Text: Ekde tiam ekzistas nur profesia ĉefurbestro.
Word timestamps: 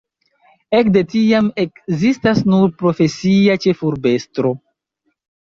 Ekde 0.77 1.03
tiam 1.11 1.49
ekzistas 1.63 2.41
nur 2.55 2.73
profesia 2.81 3.59
ĉefurbestro. 3.67 4.55